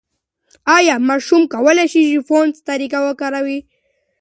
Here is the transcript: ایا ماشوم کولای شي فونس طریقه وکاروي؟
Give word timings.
ایا 0.77 0.95
ماشوم 1.07 1.41
کولای 1.53 1.87
شي 1.93 2.01
فونس 2.27 2.55
طریقه 2.69 2.99
وکاروي؟ 3.07 3.59